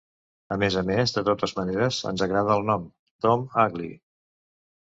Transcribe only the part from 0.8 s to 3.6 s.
més, de totes maneres ens agrada el nom, Tom